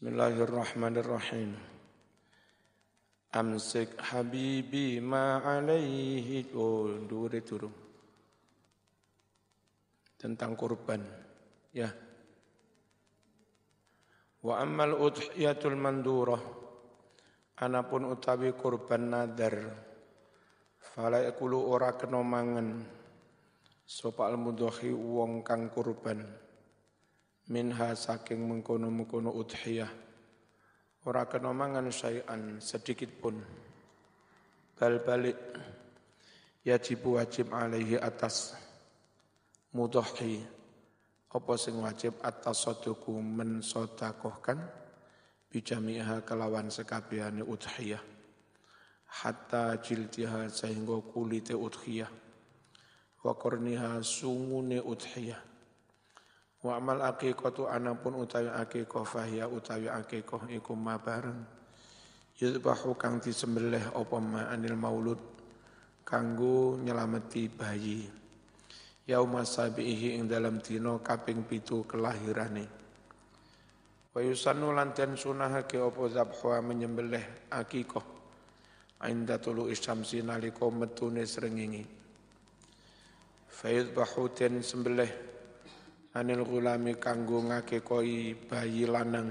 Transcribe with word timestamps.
Bismillahirrahmanirrahim. 0.00 1.60
Amsik 3.36 4.00
habibi 4.00 4.96
ma 4.96 5.44
alaihi 5.44 6.56
oh 6.56 7.04
dure 7.04 7.44
turun. 7.44 7.68
Tentang 10.16 10.56
kurban. 10.56 11.04
Ya. 11.76 11.92
Wa 14.40 14.64
ammal 14.64 14.96
udhiyatul 14.96 15.76
mandurah. 15.76 16.40
Anapun 17.60 18.08
utawi 18.08 18.56
kurban 18.56 19.12
nadar. 19.12 19.68
Fala 20.80 21.28
yakulu 21.28 21.60
ora 21.60 21.92
kena 21.92 22.24
mangan. 22.24 22.88
Sopa 23.84 24.32
al 24.32 24.40
mudhahi 24.40 24.96
wong 24.96 25.44
kang 25.44 25.68
kurban 25.68 26.48
minha 27.50 27.98
saking 27.98 28.46
mengkono-mengkono 28.46 29.34
udhiyah. 29.34 29.90
Ora 31.02 31.26
kena 31.26 31.50
mangan 31.50 31.90
syai'an 31.90 32.62
sedikit 32.62 33.10
pun. 33.18 33.42
Bal 34.78 35.02
balik 35.02 35.36
yajib 36.62 37.02
wajib 37.10 37.50
alaihi 37.50 37.98
atas 37.98 38.54
mudhahi 39.74 40.38
apa 41.30 41.52
sing 41.58 41.78
wajib 41.82 42.18
atas 42.22 42.66
soduku 42.66 43.18
mensodakohkan 43.18 44.62
bijamiha 45.50 46.22
kelawan 46.22 46.70
sekabehane 46.70 47.42
udhiyah. 47.42 48.00
Hatta 49.10 49.74
jildiha 49.82 50.46
sehingga 50.46 51.02
kulite 51.02 51.58
udhiyah. 51.58 52.10
Wa 53.26 53.34
qurniha 53.34 53.98
sungune 54.06 54.78
udhiyah 54.78 55.49
Wa 56.60 56.76
amal 56.76 57.00
aqiqatu 57.00 57.64
anapun 57.72 58.20
utawi 58.20 58.52
aqiqah 58.52 59.00
fahya 59.08 59.48
utawi 59.48 59.88
aqiqah 59.88 60.44
iku 60.52 60.76
ma 60.76 61.00
bareng. 61.00 61.40
Yudbahu 62.36 63.00
kang 63.00 63.16
disembelih 63.16 63.96
apa 63.96 64.16
ma 64.20 64.52
anil 64.52 64.76
maulud 64.76 65.20
kanggo 66.04 66.76
nyelameti 66.76 67.48
bayi. 67.48 68.04
Yauma 69.08 69.40
sabihi 69.48 70.20
ing 70.20 70.28
dalam 70.28 70.60
dina 70.60 71.00
kaping 71.00 71.48
pitu 71.48 71.88
kelahirane. 71.88 72.68
Wa 74.12 74.20
yusannu 74.20 74.76
lan 74.76 74.92
sunahake 74.92 75.80
apa 75.80 76.02
zabha 76.12 76.60
menyembelih 76.60 77.48
aqiqah. 77.56 78.04
Ainda 79.00 79.40
tulu 79.40 79.72
isyamsi 79.72 80.20
nalika 80.20 80.68
metune 80.68 81.24
srengenge. 81.24 81.88
Fayudbahu 83.48 84.28
den 84.36 84.60
sembelih 84.60 85.29
anil 86.10 86.42
gulami 86.42 86.98
kanggo 86.98 87.38
ngakekoi 87.46 88.34
bayi 88.50 88.82
lanang. 88.86 89.30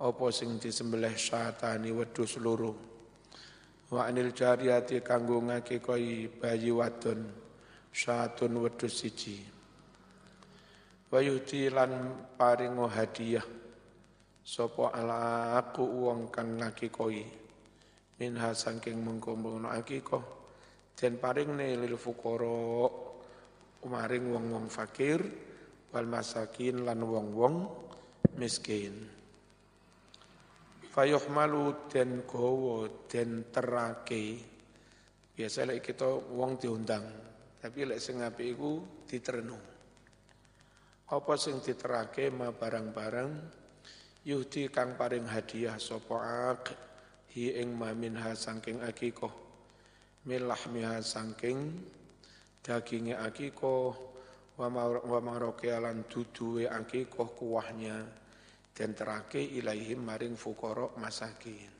Apa 0.00 0.26
sing 0.32 0.56
disembelih 0.56 1.12
syatani 1.12 1.92
wedhus 1.92 2.40
loro? 2.40 2.72
Wa 3.92 4.08
anil 4.08 4.32
jariyati 4.32 5.04
kanggo 5.04 5.44
ngakekoi 5.44 6.40
bayi 6.40 6.72
wadon 6.72 7.20
syatun 7.92 8.64
wedhus 8.64 9.04
siji. 9.04 9.44
Wa 11.12 11.20
yuti 11.20 11.68
lan 11.68 12.16
paringo 12.34 12.88
hadiah. 12.88 13.44
Sapa 14.44 14.92
ala 14.92 15.56
aku 15.56 15.84
wong 15.84 16.32
kang 16.32 16.60
ngakekoi? 16.60 17.24
Minha 18.20 18.56
saking 18.56 19.04
mengkono 19.04 19.68
akikoh. 19.68 20.24
Den 20.94 21.20
paringne 21.20 21.76
lil 21.76 21.98
fuqara 21.98 22.86
umaring 23.84 24.24
wong-wong 24.32 24.70
fakir 24.70 25.20
wal 25.94 26.10
masakin 26.10 26.82
lan 26.82 27.06
wong-wong 27.06 27.70
miskin. 28.34 29.06
Fayuhmalu 30.90 31.86
den 31.86 32.26
gowo 32.26 33.06
den 33.06 33.46
terake. 33.54 34.42
Biasa 35.34 35.70
lek 35.70 35.86
kita 35.86 36.06
wong 36.34 36.58
diundang 36.58 37.06
tapi 37.62 37.86
lek 37.86 38.02
sing 38.02 38.26
apik 38.26 38.58
iku 38.58 38.82
diterenung. 39.06 39.62
Apa 41.14 41.32
sing 41.38 41.62
diterake 41.62 42.26
ma 42.34 42.50
barang-barang? 42.50 43.30
Yuhdi 44.26 44.72
kang 44.72 44.98
paring 44.98 45.30
hadiah 45.30 45.78
sapa 45.78 46.16
ak 46.50 46.62
hi 47.32 47.54
ing 47.54 47.70
ma 47.72 47.94
minha 47.94 48.34
saking 48.34 48.82
akikoh. 48.82 49.32
Milahmiha 50.26 51.04
saking 51.04 51.76
daginge 52.64 53.12
akikoh 53.12 54.13
wa 54.54 55.18
maroke 55.18 55.66
alan 55.74 56.06
duduwe 56.06 56.70
akikoh 56.70 57.34
kuahnya 57.34 58.06
dan 58.70 58.94
terake 58.94 59.42
ilaihim 59.42 60.06
maring 60.06 60.38
fukorok 60.38 60.94
masakin. 60.98 61.70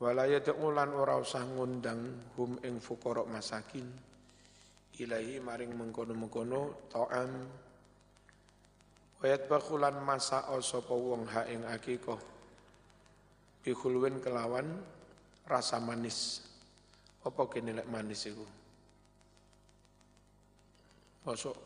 Walaya 0.00 0.42
ulan 0.60 0.92
ora 0.92 1.16
usah 1.16 1.48
ngundang 1.48 2.32
hum 2.36 2.60
ing 2.60 2.76
fukorok 2.76 3.24
masakin 3.30 3.88
ilahi 5.00 5.42
maring 5.42 5.74
mengkono-mengkono 5.74 6.90
ta'am. 6.92 7.30
Wayat 9.24 9.48
bakulan 9.48 9.96
masa 10.04 10.44
sapa 10.60 10.92
wong 10.92 11.24
ha 11.32 11.48
ing 11.48 11.64
akikoh. 11.64 12.20
Bihulwin 13.64 14.20
kelawan 14.20 14.68
rasa 15.48 15.80
manis. 15.80 16.44
Apa 17.24 17.48
lek 17.48 17.88
manis 17.88 18.28
iku 18.28 18.44
Masuk 21.24 21.56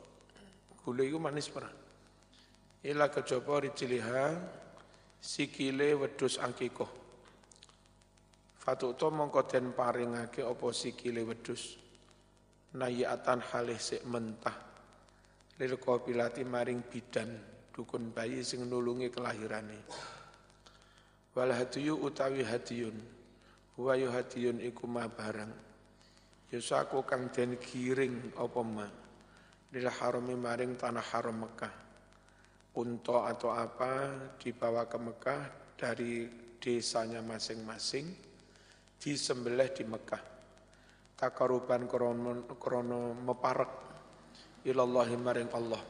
gule 0.86 1.02
itu 1.02 1.18
manis 1.18 1.50
pernah. 1.50 1.74
Ila 2.86 3.10
kejaba 3.10 3.58
rijliha 3.58 4.38
sikile 5.18 5.98
wedhus 5.98 6.38
angkiko. 6.38 6.86
Fatuto 8.54 9.10
mongko 9.10 9.42
den 9.50 9.74
paringake 9.74 10.46
apa 10.46 10.66
sikile 10.70 11.26
wedhus. 11.26 11.74
Nayatan 12.78 13.42
halih 13.50 13.82
sik 13.82 14.06
mentah. 14.06 14.54
Lil 15.58 15.74
pilati 15.74 16.46
maring 16.46 16.86
bidan 16.86 17.34
dukun 17.74 18.14
bayi 18.14 18.46
sing 18.46 18.62
nulungi 18.62 19.10
kelahirane. 19.10 19.78
Wal 21.34 21.50
hadiyu 21.50 21.98
utawi 21.98 22.46
hadiyun. 22.46 22.94
Wa 23.74 23.98
hadiyun 23.98 24.62
iku 24.62 24.86
ma 24.86 25.10
barang. 25.10 25.50
Yusaku 26.54 27.02
kang 27.02 27.26
den 27.34 27.58
giring 27.58 28.30
apa 28.38 28.62
ma 28.62 28.86
lil 29.74 29.88
harami 29.88 30.34
maring 30.34 30.76
tanah 30.78 31.04
haram 31.12 31.44
Mekah. 31.44 31.74
Unta 32.78 33.32
atau 33.32 33.50
apa 33.50 34.14
dibawa 34.38 34.86
ke 34.86 34.98
Mekah 35.00 35.42
dari 35.74 36.30
desanya 36.62 37.20
masing-masing 37.20 38.06
disembelih 39.02 39.68
di 39.74 39.84
Mekah. 39.86 40.22
Takaruban 41.18 41.90
krono, 41.90 42.46
krono 42.56 43.14
meparek 43.14 43.72
ilallahi 44.62 45.16
maring 45.18 45.50
Allah. 45.50 45.82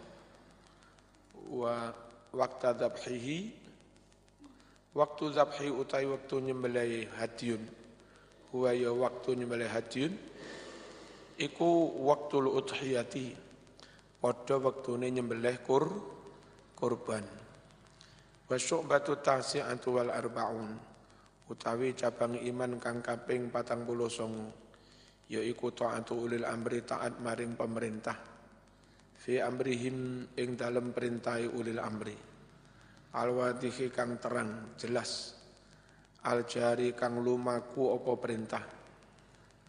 Wa 1.48 1.92
waktu 2.32 2.70
zabhihi 2.76 3.38
waktu 4.92 5.24
zabhi 5.32 5.68
utai 5.72 6.04
waktu 6.04 6.50
nyembelih 6.50 7.08
hadiyun 7.16 7.62
huwa 8.52 8.72
ya 8.72 8.92
waktu 8.92 9.36
nyembelih 9.36 9.68
hadiyun 9.68 10.12
iku 11.38 11.92
waktu 12.04 12.36
udhiyati 12.42 13.26
Padha 14.18 14.58
wektune 14.58 15.14
nyembelih 15.14 15.62
kur 15.62 15.86
kurban. 16.74 17.22
Wa 18.50 18.58
syu'batu 18.58 19.22
tasi'atu 19.22 19.94
wal 19.94 20.10
arba'un. 20.10 20.74
Utawi 21.46 21.94
cabang 21.94 22.34
iman 22.34 22.82
kang 22.82 22.98
kaping 22.98 23.46
49 23.54 25.30
yaiku 25.30 25.70
taatu 25.70 26.26
ulil 26.26 26.42
amri 26.42 26.82
taat 26.82 27.22
maring 27.22 27.54
pemerintah. 27.54 28.18
Fi 29.14 29.38
amrihim 29.38 30.26
ing 30.34 30.50
dalem 30.58 30.90
perintahi 30.90 31.46
ulil 31.54 31.78
amri. 31.78 32.18
Al-wadihi 33.14 33.86
kang 33.94 34.18
terang 34.18 34.74
jelas. 34.74 35.38
Al-jari 36.26 36.90
kang 36.98 37.22
lumaku 37.22 37.86
opo 37.86 38.18
perintah. 38.18 38.66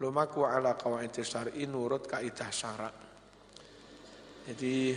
Lumaku 0.01 0.41
ala 0.41 0.73
qawaid 0.73 1.13
syar'i 1.21 1.69
nurut 1.69 2.09
kaidah 2.09 2.49
syarak. 2.49 3.08
Jadi 4.47 4.95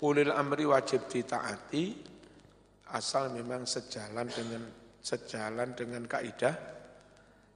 ulil 0.00 0.32
amri 0.32 0.64
wajib 0.64 1.10
ditaati 1.10 1.84
asal 2.92 3.34
memang 3.34 3.66
sejalan 3.66 4.28
dengan 4.30 4.62
sejalan 5.02 5.74
dengan 5.74 6.02
kaidah 6.06 6.54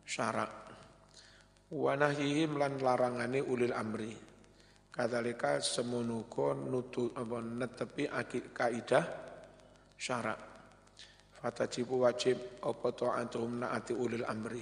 syarak. 0.06 0.52
Wanahihim 1.70 2.58
lan 2.58 2.82
larangane 2.82 3.42
ulil 3.42 3.74
amri. 3.74 4.14
Kadzalika 4.90 5.62
semunuko 5.62 6.50
nutu 6.54 7.14
apa 7.14 7.38
netepi 7.38 8.10
kaidah 8.50 9.06
syarak. 9.94 10.40
Fatajibu 11.40 12.04
wajib 12.04 12.60
apa 12.60 12.88
ta'atuhum 12.92 13.64
naati 13.64 13.96
ulil 13.96 14.26
amri. 14.28 14.60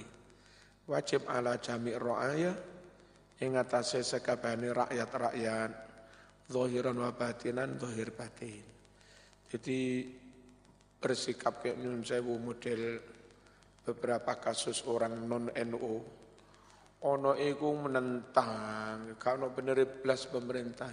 Wajib 0.87 1.27
ala 1.27 1.59
jami' 1.59 1.97
ra'ayah 1.97 2.55
ing 3.39 3.55
atase 3.55 4.03
sekabehane 4.03 4.71
rakyat-rakyat 4.75 5.71
zahiran 6.49 6.97
wa 6.99 7.11
batinan 7.15 7.79
zahir 7.79 8.11
batin. 8.11 8.65
Jadi 9.49 10.05
bersikap 10.99 11.63
kayak 11.63 11.79
nyun 11.79 12.03
sewu 12.03 12.35
model 12.37 12.99
beberapa 13.81 14.37
kasus 14.37 14.83
orang 14.85 15.15
non 15.25 15.47
NU 15.49 15.95
ono 16.99 17.31
iku 17.39 17.69
menentang 17.79 19.15
kalau 19.15 19.55
bener 19.55 19.87
belas 20.03 20.27
pemerintah. 20.27 20.91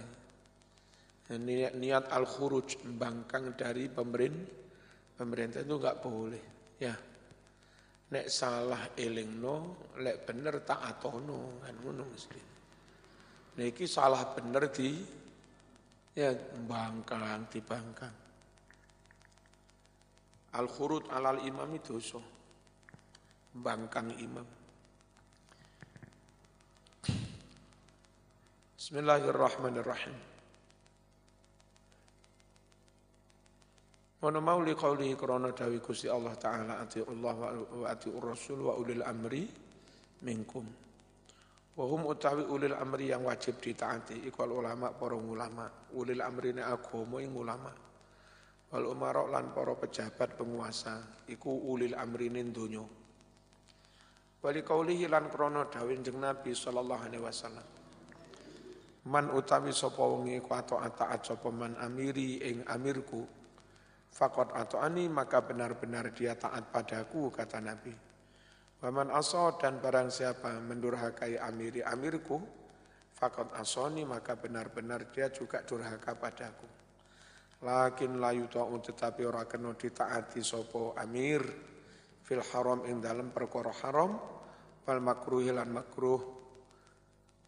Niat, 1.27 1.75
niat 1.75 2.07
al 2.15 2.23
khuruj 2.23 2.79
membangkang 2.87 3.59
dari 3.59 3.91
pemerintah 3.91 4.57
pemerintah 5.17 5.65
itu 5.65 5.75
enggak 5.75 5.99
boleh 5.99 6.43
ya 6.77 6.93
nek 8.07 8.27
salah 8.31 8.95
elingno 8.95 9.87
lek 9.99 10.23
bener 10.23 10.63
tak 10.63 10.79
atono 10.79 11.59
kan 11.59 11.75
ngono 11.75 12.03
mesti. 12.07 12.41
Niki 13.57 13.85
salah 13.89 14.23
bener 14.31 14.69
di 14.71 14.89
ya 16.15 16.31
bangkang 16.63 17.49
dibangkang. 17.51 18.15
Al 20.55 20.67
khurut 20.71 21.11
alal 21.11 21.43
imam 21.43 21.67
itu 21.75 21.99
so 21.99 22.21
bangkang 23.51 24.15
imam. 24.15 24.47
Bismillahirrahmanirrahim 28.77 30.36
Mana 34.17 34.41
mau 34.41 34.65
li 34.65 34.73
qawlihi 34.73 35.13
krana 35.13 35.53
dawi 35.53 35.77
Gusti 35.77 36.09
Allah 36.09 36.33
taala 36.33 36.81
ati 36.81 37.05
Allah 37.05 37.37
wa 37.69 37.85
ati 37.85 38.09
Rasul 38.17 38.65
wa 38.65 38.73
ulil 38.73 39.05
amri 39.05 39.45
minkum. 40.25 40.65
Wa 41.77 41.85
hum 41.85 42.09
utawi 42.09 42.41
ulil 42.49 42.73
amri 42.73 43.13
yang 43.13 43.29
wajib 43.29 43.61
ditaati 43.61 44.25
iku 44.25 44.49
ulama 44.49 44.89
para 44.97 45.13
ulama, 45.13 45.69
ulil 45.93 46.25
amri 46.25 46.49
ne 46.57 46.65
agama 46.65 47.21
ing 47.21 47.29
ulama. 47.37 47.69
Wal 48.73 48.89
umara 48.89 49.21
lan 49.29 49.53
para 49.53 49.77
pejabat 49.77 50.33
penguasa 50.33 51.21
iku 51.29 51.53
ulil 51.69 51.93
amri 51.93 52.33
ning 52.33 52.49
donya. 52.49 52.81
Wali 54.41 54.65
qawlihi 54.65 55.05
lan 55.05 55.29
krana 55.29 55.69
dawi 55.69 56.01
Nabi 56.01 56.57
sallallahu 56.57 57.05
alaihi 57.05 57.21
wasallam. 57.21 57.67
Man 59.13 59.29
utawi 59.29 59.69
sapa 59.69 60.01
wengi 60.01 60.41
ku 60.41 60.57
ataat 60.57 61.21
sapa 61.21 61.53
man 61.53 61.77
amiri 61.77 62.41
ing 62.41 62.65
amirku 62.65 63.36
Fakot 64.17 64.49
atau 64.49 64.81
ani 64.81 65.05
maka 65.05 65.45
benar-benar 65.45 66.09
dia 66.09 66.33
taat 66.33 66.73
padaku 66.73 67.29
kata 67.29 67.61
Nabi. 67.61 67.93
Waman 68.81 69.13
aso 69.13 69.53
dan 69.61 69.77
barang 69.77 70.09
siapa 70.09 70.57
mendurhakai 70.57 71.37
amiri 71.37 71.85
amirku, 71.85 72.41
fakot 73.13 73.53
asoni 73.61 74.09
maka 74.09 74.33
benar-benar 74.33 75.13
dia 75.13 75.29
juga 75.29 75.61
durhaka 75.61 76.17
padaku. 76.17 76.65
Lakin 77.61 78.17
layu 78.17 78.49
ta'u 78.49 78.73
tetapi 78.81 79.21
ora 79.21 79.45
kena 79.45 79.77
ditaati 79.77 80.41
sopo 80.41 80.97
amir 80.97 81.45
fil 82.25 82.41
haram 82.41 82.89
ing 82.89 82.97
dalam 82.97 83.29
perkara 83.29 83.69
haram 83.85 84.17
wal 84.81 85.01
makruh 85.01 85.45
lan 85.53 85.69
makruh. 85.69 86.21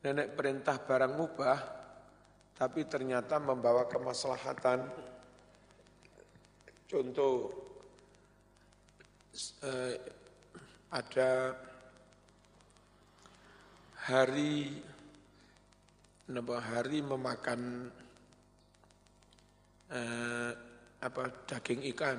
Nenek 0.05 0.37
perintah 0.37 0.77
barang 0.77 1.13
mubah 1.17 1.59
tapi 2.53 2.85
ternyata 2.85 3.41
membawa 3.41 3.89
kemaslahatan 3.89 4.85
Contoh 6.89 7.53
eh, 9.61 9.93
ada 10.89 11.53
hari 14.09 14.81
hari 16.49 16.99
memakan 17.05 17.93
eh, 19.93 20.51
apa 21.05 21.23
daging 21.45 21.85
ikan. 21.93 22.17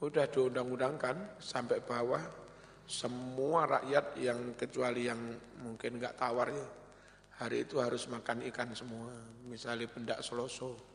Udah 0.00 0.24
diundang-undangkan 0.32 1.36
sampai 1.36 1.84
bawah 1.84 2.24
semua 2.88 3.68
rakyat 3.68 4.16
yang 4.16 4.56
kecuali 4.56 5.12
yang 5.12 5.20
mungkin 5.60 6.00
nggak 6.00 6.16
tawar 6.16 6.48
ya 6.48 6.66
hari 7.36 7.68
itu 7.68 7.84
harus 7.84 8.08
makan 8.08 8.48
ikan 8.48 8.72
semua. 8.72 9.12
Misalnya 9.44 9.92
pendak 9.92 10.24
seloso 10.24 10.91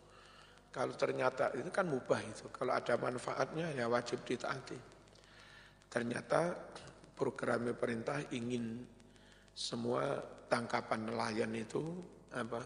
kalau 0.78 0.94
ternyata 0.94 1.50
itu 1.58 1.74
kan 1.74 1.90
mubah 1.90 2.22
itu, 2.22 2.54
kalau 2.54 2.78
ada 2.78 2.94
manfaatnya 3.02 3.74
ya 3.74 3.90
wajib 3.90 4.22
ditaati. 4.22 4.78
Ternyata 5.90 6.54
program 7.18 7.74
perintah 7.74 8.22
ingin 8.30 8.86
semua 9.58 10.22
tangkapan 10.46 11.10
nelayan 11.10 11.50
itu 11.58 11.82
apa 12.30 12.62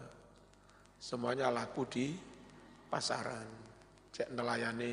semuanya 1.00 1.48
laku 1.48 1.88
di 1.88 2.12
pasaran. 2.92 3.48
Cek 4.12 4.28
nelayane 4.36 4.92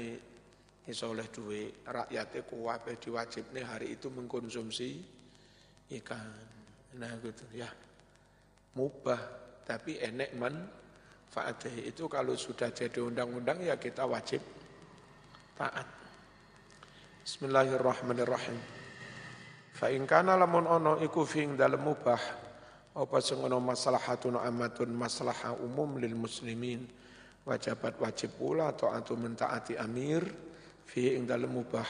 iso 0.88 1.12
oleh 1.12 1.28
duit, 1.28 1.84
rakyatnya 1.84 2.48
kuwabe 2.48 2.96
diwajib 2.96 3.52
nih 3.52 3.68
hari 3.68 4.00
itu 4.00 4.08
mengkonsumsi 4.08 4.90
ikan. 6.00 6.32
Nah 6.96 7.20
gitu 7.20 7.44
ya. 7.52 7.68
Mubah 8.80 9.20
tapi 9.68 10.00
enek 10.00 10.32
man 10.40 10.56
Fa'adih 11.30 11.94
itu 11.94 12.10
kalau 12.10 12.34
sudah 12.34 12.74
jadi 12.74 13.06
undang-undang 13.06 13.62
ya 13.62 13.78
kita 13.78 14.02
wajib 14.10 14.42
taat. 15.54 15.86
Bismillahirrahmanirrahim. 17.22 18.58
Fa'in 19.78 20.10
kana 20.10 20.34
lamun 20.34 20.66
ono 20.66 20.98
iku 20.98 21.30
fing 21.30 21.54
dalam 21.54 21.86
mubah 21.86 22.18
apa 22.98 23.18
sing 23.22 23.46
ono 23.46 23.62
maslahatun 23.62 24.42
amatun 24.42 24.90
maslahah 24.90 25.54
umum 25.62 26.02
lil 26.02 26.18
muslimin 26.18 26.90
wajibat 27.46 28.02
wajib 28.02 28.34
pula 28.34 28.74
taatu 28.74 29.14
mentaati 29.14 29.78
amir 29.78 30.26
fi 30.82 31.14
ing 31.14 31.30
dalam 31.30 31.54
mubah. 31.54 31.90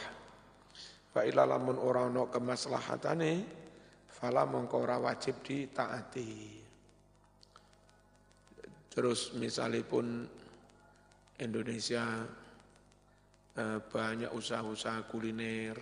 Fa 1.16 1.24
ila 1.24 1.48
lamun 1.48 1.80
ora 1.80 2.12
ono 2.12 2.28
kemaslahatane 2.28 3.32
fala 4.04 4.44
mongko 4.44 4.76
ora 4.84 5.00
wajib 5.00 5.40
ditaati. 5.40 6.59
Terus 9.00 9.32
misalnya 9.40 9.80
pun 9.88 10.28
Indonesia 11.40 12.04
eh, 13.56 13.80
banyak 13.80 14.28
usaha-usaha 14.28 15.08
kuliner, 15.08 15.80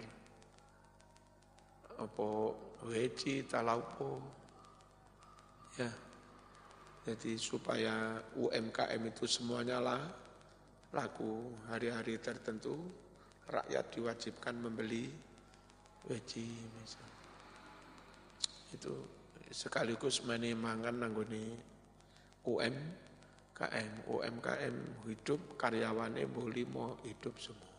apa 1.97 2.29
weci, 2.85 3.41
talaupo, 3.49 4.21
ya. 5.81 5.89
Jadi 7.09 7.41
supaya 7.41 8.21
UMKM 8.37 9.01
itu 9.09 9.25
semuanya 9.25 9.81
lah 9.81 10.01
laku 10.93 11.57
hari-hari 11.73 12.21
tertentu 12.21 12.77
rakyat 13.49 13.97
diwajibkan 13.97 14.61
membeli 14.61 15.09
weci 16.05 16.45
misalnya. 16.53 17.17
Itu 18.77 18.93
sekaligus 19.49 20.21
menemangan 20.21 21.01
nanggone 21.01 21.45
UM 22.45 23.06
KM, 23.57 24.05
UMKM 24.05 24.75
hidup, 25.09 25.57
karyawannya 25.57 26.29
mau 26.69 26.93
hidup 27.01 27.33
semua. 27.41 27.73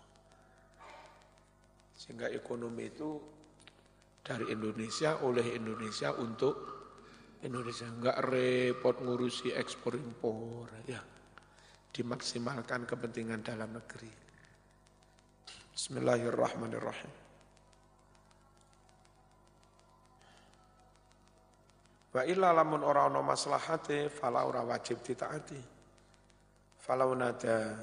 Sehingga 1.95 2.27
ekonomi 2.35 2.91
itu 2.91 3.23
dari 4.27 4.51
Indonesia, 4.51 5.23
oleh 5.23 5.55
Indonesia 5.55 6.11
untuk 6.19 6.55
Indonesia. 7.47 7.87
Enggak 7.87 8.19
repot 8.27 8.99
ngurusi 8.99 9.55
ekspor 9.55 9.95
impor, 9.95 10.67
ya. 10.91 10.99
Dimaksimalkan 11.95 12.83
kepentingan 12.83 13.47
dalam 13.47 13.71
negeri. 13.71 14.11
Bismillahirrahmanirrahim. 15.79 17.15
Wa 22.09 22.25
illa 22.25 22.57
lamun 22.57 22.81
ora 22.81 23.05
ana 23.05 23.21
maslahate 23.21 24.09
fala 24.09 24.49
ora 24.49 24.65
wajib 24.65 25.05
ditaati. 25.05 25.61
Falau 26.81 27.13
nada 27.13 27.77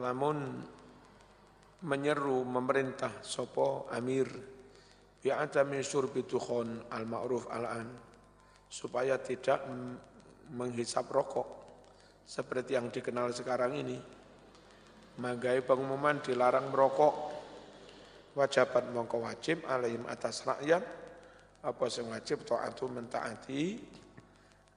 lamun 0.00 0.64
menyeru 1.84 2.48
memerintah 2.48 3.20
sopo 3.20 3.92
amir 3.92 4.24
bi 5.20 5.28
min 5.68 5.82
syurbi 5.84 6.24
tukhon 6.24 6.88
al 6.88 7.04
ma'ruf 7.04 7.44
al 7.52 7.64
an 7.68 7.88
supaya 8.72 9.20
tidak 9.20 9.68
menghisap 10.56 11.12
rokok 11.12 11.48
seperti 12.24 12.72
yang 12.72 12.88
dikenal 12.88 13.36
sekarang 13.36 13.76
ini. 13.76 13.98
Magai 15.16 15.64
pengumuman 15.64 16.20
dilarang 16.24 16.72
merokok 16.72 17.14
wajibat 18.36 18.92
mongko 18.92 19.24
wajib 19.24 19.64
alaihim 19.64 20.04
atas 20.08 20.44
rakyat 20.44 21.05
apa 21.62 21.84
sing 21.88 22.12
wajib 22.12 22.44
taatu 22.44 22.90
mentaati 22.90 23.80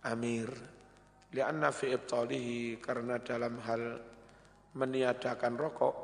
amir 0.07 0.47
lianna 1.35 1.73
fi 1.73 1.91
ibtalihi 1.91 2.79
karena 2.79 3.19
dalam 3.19 3.59
hal 3.65 3.83
meniadakan 4.77 5.59
rokok 5.59 5.95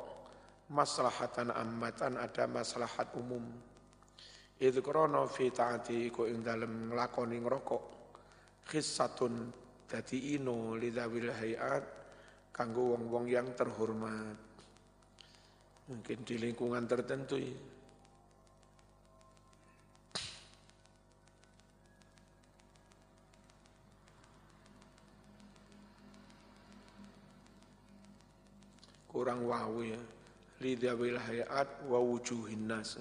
maslahatan 0.74 1.54
ammatan 1.54 2.18
ada 2.18 2.44
maslahat 2.50 3.08
umum 3.16 3.42
idh 4.58 4.78
krono 4.82 5.24
fi 5.30 5.48
taati 5.54 6.10
iku 6.10 6.26
ing 6.28 6.42
dalem 6.42 6.92
nglakoni 6.92 7.38
ngrokok 7.40 7.84
khissatun 8.66 9.52
dadi 9.86 10.34
ino 10.34 10.74
lidawil 10.74 11.30
hayat 11.30 11.84
kanggo 12.56 12.96
wong-wong 12.96 13.28
yang 13.28 13.52
terhormat. 13.52 14.40
Mungkin 15.86 16.18
di 16.24 16.34
lingkungan 16.40 16.88
tertentu 16.88 17.36
ya. 17.36 17.52
Kurang 29.16 29.48
wawu 29.48 29.88
ya. 29.88 30.00
Lidawil 30.60 31.16
hayat 31.16 31.88
wa 31.88 32.04
nas. 32.68 33.00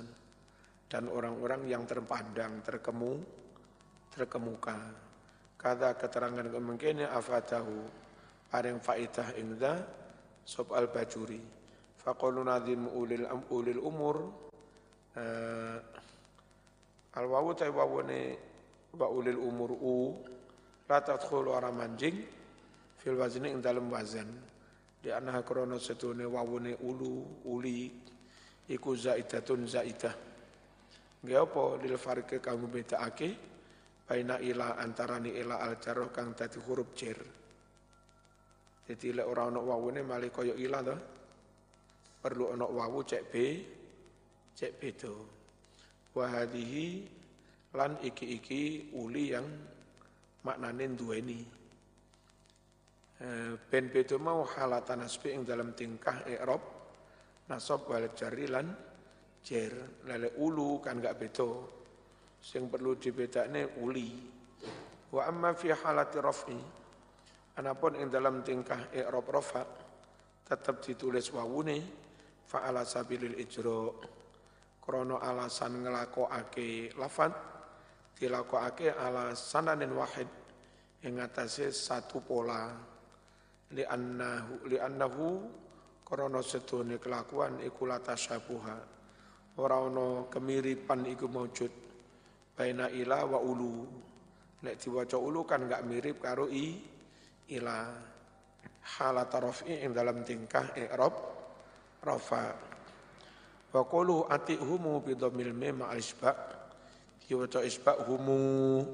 Dan 0.88 1.12
orang-orang 1.12 1.68
yang 1.68 1.84
terpandang 1.84 2.64
terkemu 2.64 3.20
terkemuka. 4.16 4.80
Kata 5.60 6.00
keterangan 6.00 6.48
kemungkinan 6.48 7.12
afatahu 7.12 7.84
paring 8.48 8.80
faidah 8.80 9.36
ingda 9.36 9.84
sob 10.48 10.72
al 10.72 10.88
bajuri 10.88 11.42
faqalu 12.00 12.48
nadim 12.48 12.88
ulil 12.96 13.28
ulil 13.52 13.82
umur. 13.84 14.16
Uh, 15.16 15.80
al 17.16 17.26
wawu 17.28 17.52
tay 17.56 17.72
wawune 17.72 18.36
wa 18.96 19.08
ulil 19.12 19.40
umur 19.40 19.72
u 19.76 19.96
la 20.88 21.00
tadkhulu 21.04 21.56
ara 21.56 21.72
manjing 21.72 22.24
fil 23.00 23.16
wazni 23.20 23.52
ing 23.52 23.64
dalem 23.64 23.88
wazan 23.92 24.28
di 25.06 25.14
anha 25.14 25.46
krono 25.46 25.78
setune 25.78 26.26
wawune 26.26 26.82
ulu 26.82 27.46
uli 27.54 27.94
iku 28.66 28.98
zaidatun 28.98 29.70
zaidah. 29.70 30.18
Nggih 31.22 31.38
apa 31.38 31.78
lil 31.78 31.94
farqi 32.02 32.42
kamu 32.42 32.66
bedakake 32.74 33.30
baina 34.02 34.42
ila 34.42 34.82
antarani 34.82 35.38
ila 35.38 35.62
al 35.62 35.78
jarh 35.78 36.10
kang 36.10 36.34
dadi 36.34 36.58
huruf 36.58 36.98
jer. 36.98 37.22
Jadi 38.90 39.14
lek 39.14 39.30
ora 39.30 39.46
ana 39.46 39.62
wawune 39.62 40.02
malih 40.02 40.34
kaya 40.34 40.58
ila 40.58 40.82
to. 40.82 40.98
Perlu 42.26 42.58
ana 42.58 42.66
wawu 42.66 43.06
cek 43.06 43.30
b 43.30 43.34
cek 44.58 44.74
beda. 44.82 45.14
Wa 46.18 46.34
hadhihi 46.34 46.86
lan 47.78 48.02
iki-iki 48.02 48.90
uli 48.98 49.38
yang 49.38 49.46
maknane 50.42 50.98
duweni 50.98 51.46
ben 53.72 53.86
beda 53.88 54.20
mau 54.20 54.44
halatan 54.44 55.08
nasbi 55.08 55.32
ing 55.32 55.48
dalam 55.48 55.72
tingkah 55.72 56.28
i'rab 56.28 56.60
nasab 57.48 57.88
wal 57.88 58.12
jarilan 58.12 58.68
jer. 59.46 60.04
Lele 60.04 60.36
ulu 60.42 60.84
kan 60.84 61.00
gak 61.00 61.16
beda 61.16 61.50
sing 62.42 62.68
perlu 62.68 63.00
dibedakne 63.00 63.80
uli. 63.80 64.10
Wa 65.16 65.32
amma 65.32 65.56
fi 65.56 65.72
halati 65.72 66.18
raf'i 66.20 66.60
anapun 67.56 67.96
ing 67.96 68.12
dalam 68.12 68.44
tingkah 68.44 68.92
i'rab 68.92 69.28
rafa 69.32 69.64
tetap 70.46 70.84
ditulis 70.84 71.32
wawune 71.32 71.80
fa 72.46 72.68
ala 72.68 72.86
sabilil 72.86 73.34
ijra 73.40 73.90
krana 74.84 75.18
alasan 75.18 75.82
nglakokake 75.82 76.94
lafat 77.00 77.34
dilakokake 78.14 78.94
ala 78.94 79.34
sananin 79.34 79.90
wahid 79.98 80.30
ing 81.02 81.18
atase 81.18 81.74
satu 81.74 82.22
pola 82.22 82.70
li 83.74 83.82
annahu 83.82 84.70
li 84.70 84.78
annahu 84.78 85.26
krana 86.06 86.46
sedone 86.46 87.02
kelakuan 87.02 87.58
iku 87.66 87.90
la 87.90 87.98
tasyabuha. 87.98 88.78
Ora 89.58 89.82
ana 89.82 90.30
kemiripan 90.30 91.08
iku 91.10 91.26
maujud 91.26 91.74
baina 92.54 92.92
ila 92.94 93.26
wa 93.26 93.40
ulu. 93.42 93.88
Nek 94.62 94.76
diwaca 94.78 95.18
ulu 95.18 95.42
kan 95.48 95.66
enggak 95.66 95.82
mirip 95.88 96.22
karo 96.22 96.46
i 96.52 96.78
ila. 97.58 97.90
Halat 98.86 99.34
rafi 99.34 99.82
ing 99.82 99.98
dalam 99.98 100.22
tingkah 100.22 100.78
i'rab 100.78 101.16
rafa. 102.06 102.54
Wa 103.74 103.82
qulu 103.90 104.30
atihumu 104.30 105.02
bi 105.02 105.18
dhammil 105.18 105.58
mim 105.58 105.82
isba. 105.98 106.38
Diwaca 107.26 107.66
isba 107.66 107.98
humu. 108.06 108.86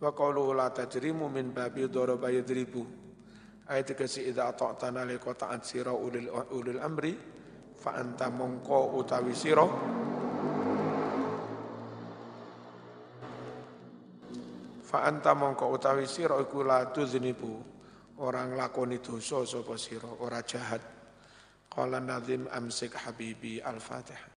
Wa 0.00 0.10
qulu 0.16 0.56
la 0.56 0.72
tajrimu 0.72 1.28
min 1.28 1.52
babi 1.52 1.84
daraba 1.92 2.32
yadribu 2.32 3.04
Ayat 3.64 3.96
kasi 3.96 4.28
idza 4.28 4.52
ata'tana 4.52 5.08
li 5.08 5.16
ta'at 5.16 5.64
sira 5.64 5.96
ulil 5.96 6.28
ulil 6.52 6.80
amri 6.84 7.16
fa 7.72 7.96
anta 7.96 8.28
mongko 8.28 9.00
utawi 9.00 9.32
sira. 9.32 9.64
Fa 14.84 14.98
anta 15.08 15.32
mongko 15.32 15.64
utawi 15.72 16.04
sira 16.04 16.36
iku 16.44 16.60
la 16.60 16.92
tuznibu 16.92 17.52
orang 18.20 18.52
lakoni 18.52 19.00
dosa 19.00 19.40
sapa 19.48 19.80
sira 19.80 20.12
ora 20.20 20.44
jahat. 20.44 20.84
Qala 21.72 21.98
nazim 21.98 22.46
amsik 22.52 22.94
habibi 23.00 23.58
al-fatihah 23.58 24.30